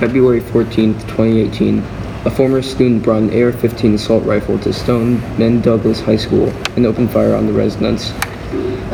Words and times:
February 0.00 0.40
14, 0.40 0.94
2018, 0.94 1.80
a 2.24 2.30
former 2.30 2.62
student 2.62 3.02
brought 3.02 3.20
an 3.20 3.28
AR-15 3.28 3.92
assault 3.96 4.24
rifle 4.24 4.58
to 4.58 4.72
Stoneman 4.72 5.60
Douglas 5.60 6.00
High 6.00 6.16
School 6.16 6.48
and 6.74 6.86
opened 6.86 7.10
fire 7.10 7.34
on 7.34 7.46
the 7.46 7.52
residents. 7.52 8.10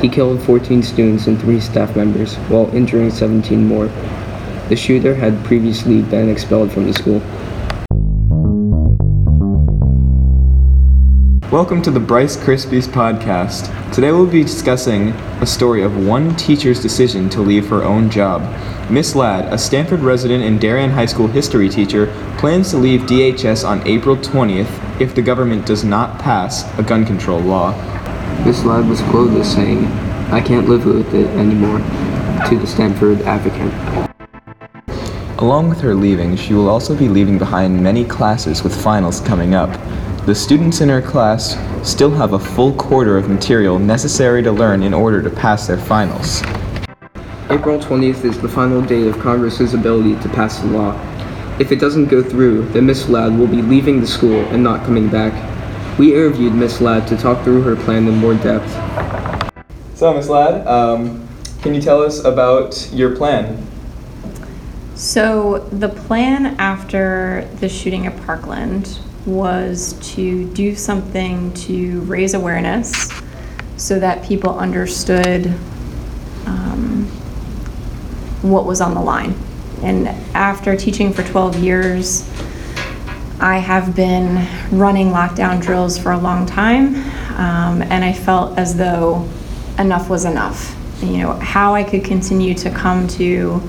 He 0.03 0.09
killed 0.09 0.43
14 0.43 0.83
students 0.83 1.29
and 1.29 1.41
three 1.41 1.61
staff 1.61 1.95
members, 1.95 2.35
while 2.49 2.75
injuring 2.75 3.13
17 3.13 3.65
more. 3.65 3.87
The 4.69 4.75
shooter 4.75 5.15
had 5.15 5.45
previously 5.45 6.03
been 6.03 6.29
expelled 6.29 6.73
from 6.73 6.89
the 6.89 6.93
school. 6.93 7.21
Welcome 11.53 11.81
to 11.83 11.93
the 11.93 12.01
Bryce 12.01 12.37
Crispies 12.37 12.89
podcast. 12.89 13.71
Today 13.93 14.11
we'll 14.11 14.27
be 14.27 14.43
discussing 14.43 15.11
a 15.41 15.47
story 15.47 15.85
of 15.85 16.05
one 16.05 16.35
teacher's 16.35 16.83
decision 16.83 17.31
to 17.31 17.41
leave 17.41 17.69
her 17.69 17.85
own 17.85 18.11
job. 18.11 18.43
Miss 18.91 19.15
Ladd, 19.15 19.53
a 19.53 19.57
Stamford 19.57 20.01
resident 20.01 20.43
and 20.43 20.61
Darien 20.61 20.91
High 20.91 21.07
School 21.07 21.29
history 21.29 21.69
teacher, 21.69 22.07
plans 22.37 22.71
to 22.71 22.79
leave 22.79 23.03
DHS 23.03 23.65
on 23.65 23.87
April 23.87 24.17
20th 24.17 25.01
if 25.01 25.15
the 25.15 25.23
government 25.23 25.65
does 25.65 25.85
not 25.85 26.19
pass 26.19 26.65
a 26.81 26.83
gun 26.83 27.07
control 27.07 27.39
law. 27.39 27.71
Miss 28.45 28.65
Ladd 28.65 28.89
was 28.89 29.01
quoted 29.03 29.37
as 29.41 29.55
saying, 29.55 29.85
I 30.33 30.41
can't 30.41 30.69
live 30.69 30.85
with 30.85 31.15
it 31.15 31.29
anymore, 31.37 31.79
to 32.49 32.59
the 32.59 32.67
Stamford 32.67 33.21
Advocate. 33.23 33.73
Along 35.39 35.69
with 35.69 35.81
her 35.81 35.95
leaving, 35.95 36.35
she 36.35 36.55
will 36.55 36.69
also 36.69 36.97
be 36.97 37.09
leaving 37.09 37.39
behind 37.39 37.81
many 37.81 38.05
classes 38.05 38.65
with 38.65 38.75
finals 38.75 39.21
coming 39.21 39.55
up. 39.55 39.71
The 40.27 40.35
students 40.35 40.81
in 40.81 40.89
her 40.89 41.01
class 41.01 41.57
still 41.89 42.11
have 42.11 42.33
a 42.33 42.39
full 42.41 42.73
quarter 42.73 43.17
of 43.17 43.29
material 43.29 43.79
necessary 43.79 44.43
to 44.43 44.51
learn 44.51 44.83
in 44.83 44.93
order 44.93 45.23
to 45.23 45.31
pass 45.31 45.69
their 45.69 45.79
finals. 45.79 46.43
April 47.49 47.79
20th 47.79 48.25
is 48.25 48.37
the 48.41 48.49
final 48.49 48.83
day 48.83 49.07
of 49.07 49.17
Congress's 49.21 49.73
ability 49.73 50.21
to 50.23 50.29
pass 50.31 50.59
the 50.59 50.67
law. 50.67 51.01
If 51.61 51.71
it 51.71 51.77
doesn't 51.77 52.07
go 52.07 52.25
through, 52.25 52.71
then 52.71 52.87
Miss 52.87 53.09
Ladd 53.09 53.39
will 53.39 53.47
be 53.47 53.63
leaving 53.63 54.01
the 54.01 54.07
school 54.09 54.41
and 54.47 54.65
not 54.65 54.85
coming 54.85 55.09
back. 55.09 55.33
We 55.97 56.13
interviewed 56.13 56.55
Miss 56.55 56.81
Ladd 56.81 57.07
to 57.07 57.17
talk 57.17 57.45
through 57.45 57.63
her 57.63 57.77
plan 57.77 58.09
in 58.09 58.17
more 58.17 58.35
depth. 58.35 58.73
So, 59.95 60.13
Miss 60.13 60.29
Ladd, 60.29 60.67
um, 60.67 61.29
can 61.63 61.73
you 61.73 61.81
tell 61.81 62.03
us 62.03 62.25
about 62.25 62.91
your 62.93 63.15
plan? 63.15 63.65
So, 64.97 65.69
the 65.71 65.89
plan 65.89 66.57
after 66.59 67.49
the 67.61 67.69
shooting 67.69 68.09
at 68.09 68.17
Parkland 68.27 68.99
was 69.27 69.95
to 70.15 70.49
do 70.55 70.75
something 70.77 71.53
to 71.55 72.01
raise 72.03 72.35
awareness 72.35 73.11
so 73.77 73.99
that 73.99 74.25
people 74.25 74.57
understood 74.57 75.47
um, 76.47 77.07
what 78.43 78.65
was 78.65 78.81
on 78.81 78.95
the 78.95 79.01
line. 79.01 79.35
And 79.83 80.09
after 80.35 80.77
teaching 80.77 81.13
for 81.13 81.23
12 81.23 81.59
years, 81.59 82.29
I 83.41 83.59
have 83.59 83.95
been 83.95 84.47
running 84.71 85.09
lockdown 85.09 85.61
drills 85.61 85.99
for 85.99 86.13
a 86.13 86.19
long 86.19 86.47
time, 86.47 86.95
um, 87.39 87.83
and 87.83 88.03
I 88.03 88.13
felt 88.13 88.57
as 88.59 88.77
though 88.77 89.29
enough 89.79 90.09
was 90.09 90.25
enough. 90.25 90.75
You 91.03 91.19
know, 91.19 91.33
how 91.35 91.75
I 91.75 91.85
could 91.85 92.03
continue 92.03 92.55
to 92.55 92.71
come 92.71 93.07
to 93.09 93.61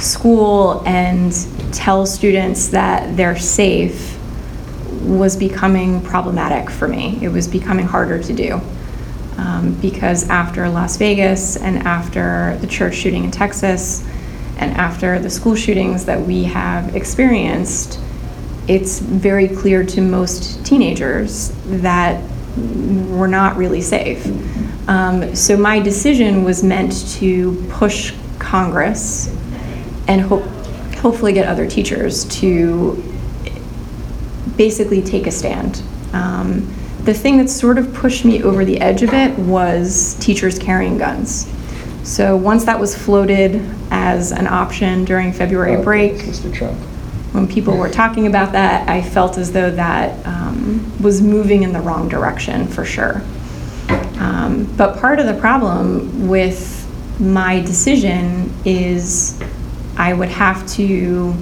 school 0.00 0.82
and 0.84 1.32
tell 1.72 2.06
students 2.06 2.68
that 2.68 3.16
they're 3.16 3.38
safe 3.38 4.17
was 5.08 5.36
becoming 5.36 6.00
problematic 6.02 6.70
for 6.70 6.86
me. 6.86 7.18
It 7.22 7.28
was 7.28 7.48
becoming 7.48 7.86
harder 7.86 8.22
to 8.22 8.32
do. 8.32 8.60
Um, 9.38 9.74
because 9.80 10.28
after 10.28 10.68
Las 10.68 10.96
Vegas 10.96 11.56
and 11.56 11.78
after 11.78 12.58
the 12.60 12.66
church 12.66 12.94
shooting 12.94 13.24
in 13.24 13.30
Texas 13.30 14.04
and 14.58 14.72
after 14.76 15.18
the 15.20 15.30
school 15.30 15.54
shootings 15.54 16.04
that 16.06 16.20
we 16.20 16.44
have 16.44 16.96
experienced, 16.96 18.00
it's 18.66 18.98
very 18.98 19.48
clear 19.48 19.84
to 19.84 20.00
most 20.00 20.66
teenagers 20.66 21.52
that 21.66 22.22
we're 22.56 23.28
not 23.28 23.56
really 23.56 23.80
safe. 23.80 24.26
Um, 24.88 25.34
so 25.34 25.56
my 25.56 25.78
decision 25.78 26.44
was 26.44 26.64
meant 26.64 27.08
to 27.18 27.54
push 27.70 28.12
Congress 28.38 29.28
and 30.08 30.20
hope, 30.20 30.44
hopefully 30.96 31.32
get 31.32 31.46
other 31.46 31.68
teachers 31.68 32.24
to 32.40 33.02
basically 34.58 35.00
take 35.00 35.26
a 35.26 35.30
stand. 35.30 35.82
Um, 36.12 36.74
the 37.04 37.14
thing 37.14 37.38
that 37.38 37.48
sort 37.48 37.78
of 37.78 37.94
pushed 37.94 38.26
me 38.26 38.42
over 38.42 38.66
the 38.66 38.78
edge 38.80 39.02
of 39.02 39.14
it 39.14 39.38
was 39.38 40.14
teachers 40.20 40.58
carrying 40.58 40.98
guns. 40.98 41.50
So 42.02 42.36
once 42.36 42.64
that 42.64 42.78
was 42.78 42.94
floated 42.96 43.62
as 43.90 44.32
an 44.32 44.46
option 44.46 45.04
during 45.06 45.32
February 45.32 45.76
Oh, 45.76 45.82
break, 45.82 46.14
Mr. 46.16 46.52
Trump. 46.52 46.76
when 47.32 47.46
people 47.46 47.76
were 47.76 47.88
talking 47.88 48.26
about 48.26 48.52
that, 48.52 48.88
I 48.88 49.00
felt 49.00 49.38
as 49.38 49.52
though 49.52 49.70
that 49.70 50.26
um, 50.26 50.92
was 51.00 51.22
moving 51.22 51.62
in 51.62 51.72
the 51.72 51.80
wrong 51.80 52.08
direction 52.08 52.66
for 52.66 52.84
sure. 52.84 53.22
Um, 54.18 54.64
but 54.76 54.98
part 54.98 55.20
of 55.20 55.26
the 55.26 55.34
problem 55.40 56.28
with 56.28 56.74
my 57.20 57.60
decision 57.60 58.52
is 58.64 59.40
I 59.96 60.12
would 60.12 60.28
have 60.30 60.66
to 60.72 61.34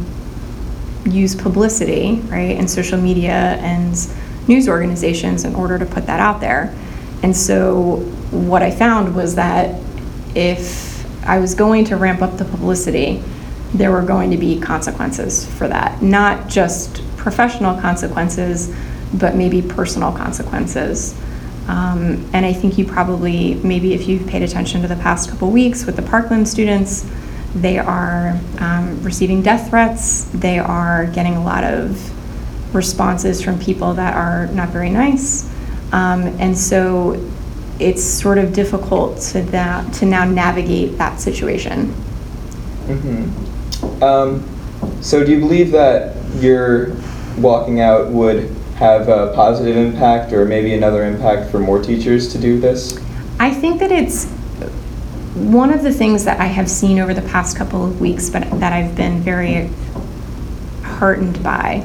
use 1.06 1.34
publicity, 1.34 2.16
right, 2.26 2.56
and 2.56 2.70
social 2.70 2.98
media 2.98 3.58
and 3.60 3.94
news 4.48 4.68
organizations 4.68 5.44
in 5.44 5.54
order 5.54 5.78
to 5.78 5.86
put 5.86 6.06
that 6.06 6.20
out 6.20 6.40
there. 6.40 6.74
And 7.22 7.36
so 7.36 7.96
what 8.30 8.62
I 8.62 8.70
found 8.70 9.14
was 9.14 9.34
that 9.36 9.80
if 10.34 11.04
I 11.24 11.38
was 11.38 11.54
going 11.54 11.84
to 11.86 11.96
ramp 11.96 12.22
up 12.22 12.36
the 12.36 12.44
publicity, 12.44 13.22
there 13.74 13.90
were 13.90 14.02
going 14.02 14.30
to 14.30 14.36
be 14.36 14.60
consequences 14.60 15.46
for 15.54 15.66
that. 15.68 16.02
Not 16.02 16.48
just 16.48 17.02
professional 17.16 17.80
consequences, 17.80 18.74
but 19.14 19.34
maybe 19.34 19.62
personal 19.62 20.12
consequences. 20.12 21.18
Um, 21.68 22.28
and 22.32 22.46
I 22.46 22.52
think 22.52 22.78
you 22.78 22.84
probably, 22.84 23.54
maybe 23.56 23.92
if 23.92 24.06
you've 24.06 24.26
paid 24.28 24.42
attention 24.42 24.82
to 24.82 24.88
the 24.88 24.96
past 24.96 25.30
couple 25.30 25.50
weeks 25.50 25.84
with 25.84 25.96
the 25.96 26.02
Parkland 26.02 26.48
students, 26.48 27.04
they 27.56 27.78
are 27.78 28.38
um, 28.58 29.02
receiving 29.02 29.42
death 29.42 29.70
threats. 29.70 30.24
They 30.24 30.58
are 30.58 31.06
getting 31.06 31.36
a 31.36 31.42
lot 31.42 31.64
of 31.64 32.74
responses 32.74 33.42
from 33.42 33.58
people 33.58 33.94
that 33.94 34.14
are 34.14 34.46
not 34.48 34.68
very 34.68 34.90
nice. 34.90 35.50
Um, 35.92 36.24
and 36.38 36.56
so 36.56 37.24
it's 37.78 38.04
sort 38.04 38.38
of 38.38 38.52
difficult 38.52 39.20
to, 39.20 39.42
that, 39.42 39.92
to 39.94 40.06
now 40.06 40.24
navigate 40.24 40.98
that 40.98 41.20
situation. 41.20 41.86
Mm-hmm. 42.86 44.02
Um, 44.02 44.48
so, 45.00 45.24
do 45.24 45.32
you 45.32 45.40
believe 45.40 45.70
that 45.72 46.16
your 46.36 46.94
walking 47.38 47.80
out 47.80 48.08
would 48.10 48.50
have 48.76 49.08
a 49.08 49.32
positive 49.34 49.76
impact 49.76 50.32
or 50.32 50.44
maybe 50.44 50.74
another 50.74 51.04
impact 51.04 51.50
for 51.50 51.58
more 51.58 51.82
teachers 51.82 52.30
to 52.32 52.38
do 52.38 52.60
this? 52.60 52.98
I 53.38 53.50
think 53.50 53.80
that 53.80 53.90
it's 53.90 54.26
one 55.36 55.70
of 55.70 55.82
the 55.82 55.92
things 55.92 56.24
that 56.24 56.40
I 56.40 56.46
have 56.46 56.68
seen 56.68 56.98
over 56.98 57.12
the 57.12 57.20
past 57.20 57.58
couple 57.58 57.84
of 57.84 58.00
weeks, 58.00 58.30
but 58.30 58.48
that 58.58 58.72
I've 58.72 58.96
been 58.96 59.20
very 59.20 59.68
heartened 60.82 61.42
by 61.42 61.84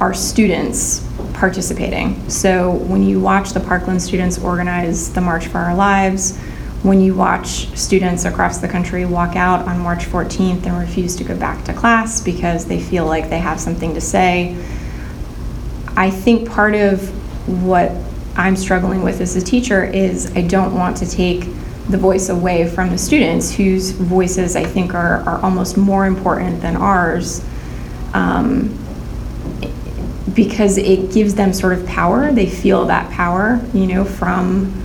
are 0.00 0.12
students 0.12 1.08
participating. 1.34 2.28
So 2.28 2.72
when 2.72 3.04
you 3.04 3.20
watch 3.20 3.50
the 3.50 3.60
Parkland 3.60 4.02
students 4.02 4.38
organize 4.38 5.12
the 5.12 5.20
March 5.20 5.46
for 5.46 5.58
Our 5.58 5.76
Lives, 5.76 6.36
when 6.82 7.00
you 7.00 7.14
watch 7.14 7.68
students 7.78 8.24
across 8.24 8.58
the 8.58 8.68
country 8.68 9.06
walk 9.06 9.36
out 9.36 9.66
on 9.68 9.78
March 9.78 10.04
14th 10.06 10.66
and 10.66 10.76
refuse 10.76 11.14
to 11.16 11.24
go 11.24 11.36
back 11.36 11.64
to 11.66 11.72
class 11.72 12.20
because 12.20 12.66
they 12.66 12.80
feel 12.80 13.06
like 13.06 13.30
they 13.30 13.38
have 13.38 13.60
something 13.60 13.94
to 13.94 14.00
say, 14.00 14.56
I 15.96 16.10
think 16.10 16.50
part 16.50 16.74
of 16.74 17.08
what 17.62 17.92
I'm 18.36 18.56
struggling 18.56 19.02
with 19.02 19.20
as 19.20 19.36
a 19.36 19.40
teacher 19.40 19.84
is 19.84 20.34
I 20.34 20.42
don't 20.42 20.74
want 20.74 20.96
to 20.96 21.08
take 21.08 21.46
the 21.88 21.98
voice 21.98 22.28
away 22.28 22.68
from 22.68 22.90
the 22.90 22.98
students 22.98 23.52
whose 23.52 23.90
voices 23.90 24.56
I 24.56 24.64
think 24.64 24.94
are, 24.94 25.20
are 25.28 25.40
almost 25.42 25.76
more 25.76 26.06
important 26.06 26.62
than 26.62 26.76
ours. 26.76 27.44
Um, 28.14 28.78
because 30.34 30.78
it 30.78 31.12
gives 31.12 31.34
them 31.34 31.52
sort 31.52 31.72
of 31.72 31.86
power. 31.86 32.32
They 32.32 32.46
feel 32.46 32.86
that 32.86 33.10
power, 33.10 33.60
you 33.72 33.86
know, 33.86 34.04
from 34.04 34.82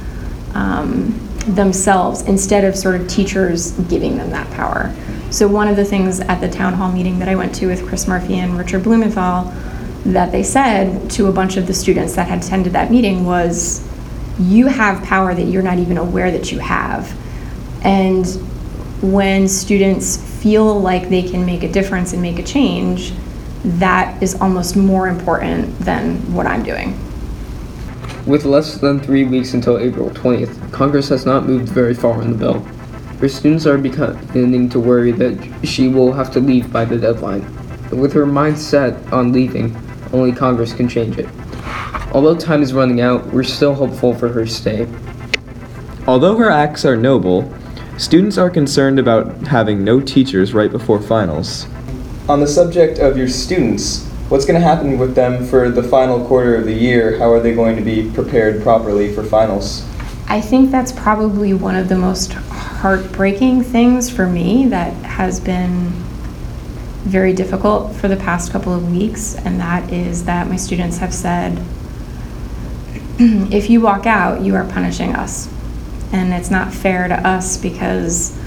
um, 0.54 1.20
themselves 1.48 2.22
instead 2.22 2.64
of 2.64 2.76
sort 2.76 3.00
of 3.00 3.08
teachers 3.08 3.72
giving 3.88 4.18
them 4.18 4.30
that 4.32 4.50
power. 4.52 4.94
So, 5.32 5.48
one 5.48 5.68
of 5.68 5.76
the 5.76 5.86
things 5.86 6.20
at 6.20 6.40
the 6.42 6.50
town 6.50 6.74
hall 6.74 6.92
meeting 6.92 7.20
that 7.20 7.30
I 7.30 7.36
went 7.36 7.54
to 7.56 7.68
with 7.68 7.88
Chris 7.88 8.08
Murphy 8.08 8.36
and 8.36 8.58
Richard 8.58 8.84
Blumenthal 8.84 9.52
that 10.06 10.32
they 10.32 10.44
said 10.44 11.10
to 11.12 11.28
a 11.28 11.32
bunch 11.32 11.58
of 11.58 11.68
the 11.68 11.74
students 11.74 12.16
that 12.16 12.28
had 12.28 12.44
attended 12.44 12.74
that 12.74 12.90
meeting 12.90 13.26
was, 13.26 13.88
You 14.40 14.68
have 14.68 15.04
power 15.04 15.36
that 15.36 15.44
you're 15.44 15.62
not 15.62 15.80
even 15.80 15.98
aware 15.98 16.32
that 16.32 16.52
you 16.52 16.60
have. 16.60 17.14
And 17.84 18.26
when 19.02 19.48
students 19.48 20.18
feel 20.42 20.80
like 20.80 21.10
they 21.10 21.24
can 21.24 21.46
make 21.46 21.64
a 21.64 21.72
difference 21.72 22.14
and 22.14 22.22
make 22.22 22.40
a 22.40 22.44
change, 22.44 23.14
that 23.64 24.22
is 24.24 24.40
almost 24.40 24.76
more 24.76 25.08
important 25.08 25.78
than 25.80 26.18
what 26.34 26.46
I'm 26.46 26.64
doing. 26.64 26.98
With 28.26 28.46
less 28.46 28.78
than 28.78 29.00
three 29.00 29.26
weeks 29.26 29.54
until 29.54 29.80
April 29.80 30.10
20th, 30.10 30.72
Congress 30.72 31.10
has 31.10 31.26
not 31.26 31.46
moved 31.46 31.70
very 31.70 31.94
far 31.94 32.14
on 32.14 32.32
the 32.32 32.38
bill. 32.38 32.60
Her 33.20 33.28
students 33.28 33.66
are 33.66 33.78
beginning 33.78 34.70
to 34.70 34.80
worry 34.80 35.12
that 35.12 35.68
she 35.68 35.90
will 35.90 36.14
have 36.14 36.32
to 36.34 36.40
leave 36.40 36.72
by 36.72 36.86
the 36.86 36.98
deadline. 36.98 37.46
with 37.92 38.14
her 38.14 38.26
mind 38.26 38.58
set 38.58 38.96
on 39.12 39.34
leaving, 39.34 39.76
only 40.14 40.32
Congress 40.32 40.74
can 40.74 40.88
change 40.88 41.18
it. 41.18 41.28
Although 42.12 42.38
time 42.38 42.64
is 42.64 42.74
running 42.74 43.02
out, 43.02 43.28
we're 43.28 43.44
still 43.44 43.76
hopeful 43.76 44.16
for 44.16 44.30
her 44.30 44.48
stay. 44.48 44.88
Although 46.08 46.38
her 46.38 46.50
acts 46.50 46.84
are 46.84 46.98
noble, 46.98 47.54
students 47.98 48.36
are 48.38 48.50
concerned 48.50 48.98
about 48.98 49.32
having 49.46 49.84
no 49.84 50.02
teachers 50.02 50.54
right 50.54 50.72
before 50.72 51.00
finals. 51.00 51.68
On 52.28 52.40
the 52.40 52.48
subject 52.48 52.98
of 52.98 53.16
your 53.16 53.28
students, 53.28 54.08
what's 54.30 54.46
going 54.46 54.60
to 54.60 54.68
happen 54.68 54.98
with 54.98 55.14
them 55.14 55.46
for 55.46 55.70
the 55.70 55.84
final 55.84 56.26
quarter 56.26 56.56
of 56.56 56.66
the 56.66 56.74
year? 56.74 57.20
How 57.20 57.32
are 57.32 57.40
they 57.40 57.54
going 57.54 57.76
to 57.76 57.84
be 57.84 58.10
prepared 58.12 58.64
properly 58.64 59.14
for 59.14 59.24
finals? 59.24 59.88
I 60.28 60.42
think 60.42 60.72
that's 60.72 60.92
probably 60.92 61.54
one 61.54 61.76
of 61.76 61.90
the 61.90 61.98
most 61.98 62.34
heartbreaking 62.34 63.64
things 63.64 64.10
for 64.10 64.26
me 64.26 64.66
that 64.68 64.94
has 65.04 65.40
been 65.40 65.92
very 67.04 67.34
difficult 67.34 67.96
for 67.96 68.08
the 68.08 68.18
past 68.18 68.52
couple 68.52 68.74
of 68.74 68.92
weeks, 68.92 69.36
and 69.36 69.60
that 69.60 69.92
is 69.92 70.26
that 70.26 70.48
my 70.48 70.56
students 70.56 70.98
have 70.98 71.14
said, 71.14 71.64
if 73.52 73.70
you 73.70 73.82
walk 73.82 74.06
out, 74.06 74.42
you 74.42 74.56
are 74.56 74.64
punishing 74.64 75.14
us. 75.14 75.52
And 76.14 76.34
it's 76.34 76.50
not 76.50 76.74
fair 76.74 77.08
to 77.10 77.16
us 77.28 77.58
because 77.58 78.40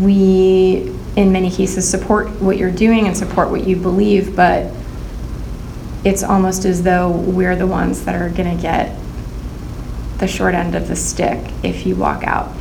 we, 0.00 0.94
in 1.16 1.32
many 1.32 1.50
cases, 1.50 1.88
support 1.88 2.28
what 2.40 2.56
you're 2.58 2.70
doing 2.70 3.08
and 3.08 3.16
support 3.16 3.50
what 3.50 3.66
you 3.66 3.74
believe, 3.74 4.36
but 4.36 4.72
it's 6.04 6.22
almost 6.22 6.64
as 6.64 6.84
though 6.84 7.10
we're 7.10 7.56
the 7.56 7.66
ones 7.66 8.04
that 8.04 8.14
are 8.14 8.30
going 8.30 8.56
to 8.56 8.62
get 8.62 8.96
the 10.18 10.28
short 10.28 10.54
end 10.54 10.76
of 10.76 10.86
the 10.86 10.94
stick 10.94 11.52
if 11.64 11.84
you 11.84 11.96
walk 11.96 12.22
out. 12.22 12.54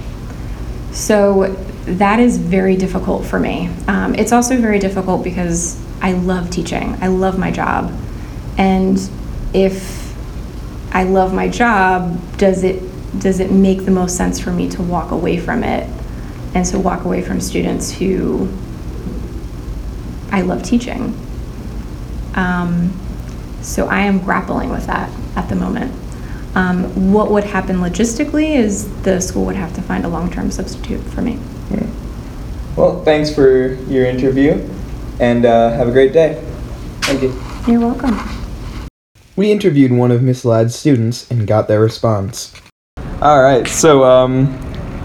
So 0.92 1.56
that 1.86 2.20
is 2.20 2.40
very 2.40 2.76
difficult 2.76 3.26
for 3.26 3.40
me. 3.40 3.70
Um, 3.88 4.16
it's 4.16 4.32
also 4.32 4.60
very 4.60 4.80
difficult 4.80 5.24
because 5.24 5.80
I 6.02 6.14
love 6.14 6.50
teaching, 6.50 6.98
I 7.00 7.08
love 7.08 7.38
my 7.38 7.52
job. 7.52 7.94
And 8.58 8.98
if 9.54 10.07
I 10.98 11.04
love 11.04 11.32
my 11.32 11.48
job, 11.48 12.20
does 12.38 12.64
it 12.64 12.82
does 13.20 13.40
it 13.40 13.52
make 13.52 13.86
the 13.86 13.92
most 13.92 14.18
sense 14.18 14.40
for 14.40 14.50
me 14.52 14.68
to 14.70 14.82
walk 14.82 15.12
away 15.12 15.38
from 15.38 15.64
it 15.64 15.88
and 16.56 16.66
to 16.66 16.80
walk 16.80 17.06
away 17.06 17.22
from 17.22 17.40
students 17.40 17.92
who 17.92 18.50
I 20.32 20.42
love 20.42 20.64
teaching? 20.64 21.16
Um, 22.34 23.00
so 23.62 23.86
I 23.86 24.00
am 24.00 24.18
grappling 24.18 24.72
with 24.72 24.88
that 24.88 25.12
at 25.36 25.48
the 25.50 25.56
moment. 25.56 25.94
Um, 26.56 27.12
what 27.14 27.30
would 27.30 27.44
happen 27.44 27.76
logistically 27.76 28.56
is 28.56 28.90
the 29.04 29.22
school 29.22 29.46
would 29.46 29.56
have 29.56 29.76
to 29.76 29.84
find 29.84 30.04
a 30.04 30.08
long-term 30.08 30.50
substitute 30.50 31.02
for 31.02 31.22
me. 31.22 31.38
Well, 32.76 33.04
thanks 33.04 33.34
for 33.34 33.76
your 33.86 34.06
interview 34.08 34.68
and 35.20 35.46
uh, 35.46 35.74
have 35.74 35.88
a 35.88 35.92
great 35.92 36.12
day. 36.12 36.44
Thank 37.02 37.22
you. 37.22 37.40
You're 37.72 37.82
welcome. 37.82 38.37
We 39.38 39.52
interviewed 39.52 39.92
one 39.92 40.10
of 40.10 40.24
Miss 40.24 40.44
Ladd's 40.44 40.74
students 40.74 41.30
and 41.30 41.46
got 41.46 41.68
their 41.68 41.80
response. 41.80 42.60
All 43.22 43.44
right, 43.44 43.68
so 43.68 44.04
um, 44.04 44.48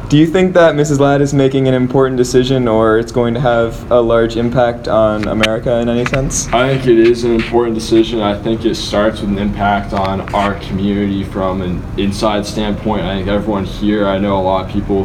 do 0.08 0.16
you 0.16 0.26
think 0.26 0.54
that 0.54 0.74
Mrs. 0.74 1.00
Ladd 1.00 1.20
is 1.20 1.34
making 1.34 1.68
an 1.68 1.74
important 1.74 2.16
decision 2.16 2.66
or 2.66 2.98
it's 2.98 3.12
going 3.12 3.34
to 3.34 3.40
have 3.40 3.90
a 3.90 4.00
large 4.00 4.38
impact 4.38 4.88
on 4.88 5.28
America 5.28 5.78
in 5.80 5.90
any 5.90 6.06
sense? 6.06 6.48
I 6.48 6.78
think 6.78 6.86
it 6.86 6.98
is 7.06 7.24
an 7.24 7.34
important 7.34 7.74
decision. 7.74 8.20
I 8.20 8.40
think 8.40 8.64
it 8.64 8.74
starts 8.76 9.20
with 9.20 9.28
an 9.28 9.38
impact 9.38 9.92
on 9.92 10.22
our 10.34 10.58
community 10.60 11.24
from 11.24 11.60
an 11.60 11.82
inside 12.00 12.46
standpoint. 12.46 13.02
I 13.02 13.16
think 13.16 13.28
everyone 13.28 13.66
here, 13.66 14.06
I 14.06 14.16
know 14.16 14.38
a 14.38 14.40
lot 14.40 14.64
of 14.64 14.72
people 14.72 15.04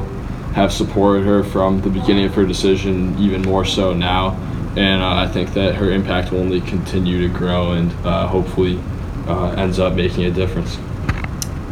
have 0.54 0.72
supported 0.72 1.26
her 1.26 1.44
from 1.44 1.82
the 1.82 1.90
beginning 1.90 2.24
of 2.24 2.34
her 2.36 2.46
decision, 2.46 3.14
even 3.20 3.42
more 3.42 3.66
so 3.66 3.94
now. 3.94 4.38
And 4.78 5.02
uh, 5.02 5.16
I 5.16 5.28
think 5.28 5.54
that 5.54 5.76
her 5.76 5.92
impact 5.92 6.32
will 6.32 6.40
only 6.40 6.62
continue 6.62 7.28
to 7.28 7.28
grow 7.28 7.74
and 7.74 7.92
uh, 8.06 8.26
hopefully 8.28 8.80
uh, 9.28 9.56
ends 9.58 9.80
up 9.80 9.94
making 9.94 10.26
a 10.26 10.32
difference. 10.32 10.78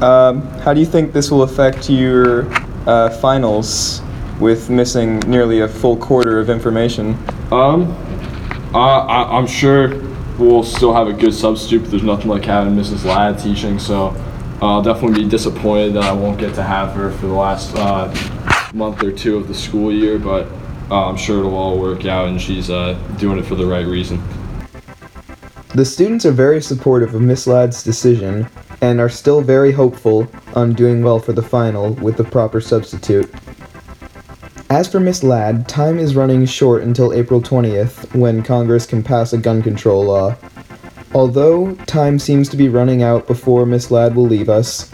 Um, 0.01 0.41
how 0.59 0.73
do 0.73 0.79
you 0.79 0.85
think 0.85 1.13
this 1.13 1.31
will 1.31 1.43
affect 1.43 1.89
your 1.89 2.47
uh, 2.85 3.09
finals 3.21 4.01
with 4.39 4.69
missing 4.69 5.19
nearly 5.21 5.61
a 5.61 5.67
full 5.67 5.95
quarter 5.95 6.39
of 6.39 6.49
information? 6.49 7.17
Um, 7.51 7.93
I, 8.73 8.99
I, 8.99 9.37
I'm 9.37 9.47
sure 9.47 10.01
we'll 10.37 10.63
still 10.63 10.93
have 10.93 11.07
a 11.07 11.13
good 11.13 11.33
substitute, 11.33 11.79
but 11.83 11.91
there's 11.91 12.03
nothing 12.03 12.27
like 12.27 12.43
having 12.43 12.75
Mrs. 12.75 13.05
Ladd 13.05 13.39
teaching. 13.39 13.79
So 13.79 14.13
I'll 14.61 14.81
definitely 14.81 15.23
be 15.23 15.29
disappointed 15.29 15.93
that 15.93 16.03
I 16.03 16.11
won't 16.11 16.39
get 16.39 16.55
to 16.55 16.63
have 16.63 16.93
her 16.95 17.11
for 17.11 17.27
the 17.27 17.33
last 17.33 17.73
uh, 17.75 18.13
month 18.73 19.01
or 19.01 19.11
two 19.11 19.37
of 19.37 19.47
the 19.47 19.53
school 19.53 19.91
year. 19.91 20.19
But 20.19 20.47
uh, 20.91 21.07
I'm 21.09 21.17
sure 21.17 21.39
it'll 21.39 21.55
all 21.55 21.79
work 21.79 22.05
out, 22.05 22.27
and 22.27 22.41
she's 22.41 22.69
uh, 22.69 22.93
doing 23.17 23.39
it 23.39 23.45
for 23.45 23.55
the 23.55 23.65
right 23.65 23.85
reason. 23.85 24.21
The 25.75 25.83
students 25.83 26.25
are 26.25 26.31
very 26.31 26.61
supportive 26.61 27.13
of 27.13 27.21
Miss 27.21 27.47
Ladd's 27.47 27.83
decision 27.83 28.47
and 28.79 29.01
are 29.01 29.09
still 29.09 29.41
very 29.41 29.73
hopeful 29.73 30.25
on 30.55 30.71
doing 30.71 31.03
well 31.03 31.19
for 31.19 31.33
the 31.33 31.41
final 31.41 31.95
with 31.95 32.15
the 32.15 32.23
proper 32.23 32.61
substitute. 32.61 33.29
As 34.69 34.89
for 34.89 35.01
Miss 35.01 35.21
Ladd, 35.21 35.67
time 35.67 35.99
is 35.99 36.15
running 36.15 36.45
short 36.45 36.83
until 36.83 37.11
April 37.11 37.41
20th 37.41 38.15
when 38.15 38.41
Congress 38.41 38.85
can 38.85 39.03
pass 39.03 39.33
a 39.33 39.37
gun 39.37 39.61
control 39.61 40.05
law. 40.05 40.37
Although 41.13 41.75
time 41.87 42.19
seems 42.19 42.47
to 42.51 42.55
be 42.55 42.69
running 42.69 43.03
out 43.03 43.27
before 43.27 43.65
Miss 43.65 43.91
Ladd 43.91 44.15
will 44.15 44.27
leave 44.27 44.47
us, 44.47 44.89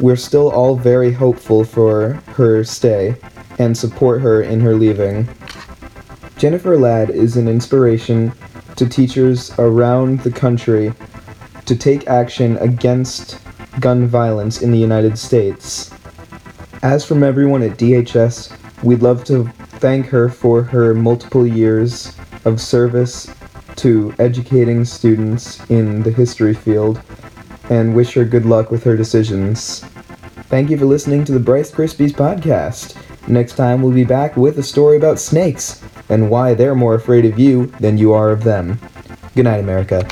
we're 0.00 0.16
still 0.16 0.50
all 0.50 0.74
very 0.74 1.12
hopeful 1.12 1.62
for 1.62 2.14
her 2.34 2.64
stay 2.64 3.14
and 3.60 3.78
support 3.78 4.22
her 4.22 4.42
in 4.42 4.58
her 4.58 4.74
leaving. 4.74 5.28
Jennifer 6.36 6.76
Ladd 6.76 7.10
is 7.10 7.36
an 7.36 7.46
inspiration 7.46 8.32
to 8.80 8.88
teachers 8.88 9.52
around 9.58 10.20
the 10.20 10.30
country 10.30 10.90
to 11.66 11.76
take 11.76 12.08
action 12.08 12.56
against 12.56 13.38
gun 13.78 14.06
violence 14.06 14.62
in 14.62 14.72
the 14.72 14.78
United 14.78 15.18
States. 15.18 15.90
As 16.82 17.04
from 17.04 17.22
everyone 17.22 17.62
at 17.62 17.76
DHS, 17.76 18.82
we'd 18.82 19.02
love 19.02 19.22
to 19.24 19.44
thank 19.84 20.06
her 20.06 20.30
for 20.30 20.62
her 20.62 20.94
multiple 20.94 21.46
years 21.46 22.16
of 22.46 22.58
service 22.58 23.30
to 23.76 24.14
educating 24.18 24.86
students 24.86 25.60
in 25.68 26.02
the 26.02 26.10
history 26.10 26.54
field 26.54 27.02
and 27.68 27.94
wish 27.94 28.14
her 28.14 28.24
good 28.24 28.46
luck 28.46 28.70
with 28.70 28.82
her 28.84 28.96
decisions. 28.96 29.80
Thank 30.48 30.70
you 30.70 30.78
for 30.78 30.86
listening 30.86 31.26
to 31.26 31.32
the 31.32 31.38
Bryce 31.38 31.70
Krispies 31.70 32.12
podcast. 32.12 32.96
Next 33.28 33.56
time, 33.56 33.82
we'll 33.82 33.92
be 33.92 34.04
back 34.04 34.38
with 34.38 34.58
a 34.58 34.62
story 34.62 34.96
about 34.96 35.18
snakes 35.18 35.82
and 36.10 36.28
why 36.28 36.54
they're 36.54 36.74
more 36.74 36.94
afraid 36.94 37.24
of 37.24 37.38
you 37.38 37.66
than 37.80 37.96
you 37.96 38.12
are 38.12 38.30
of 38.30 38.44
them. 38.44 38.78
Good 39.34 39.44
night, 39.44 39.60
America. 39.60 40.06